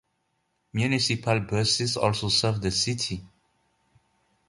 [0.73, 3.23] Municipal buses also serve the city.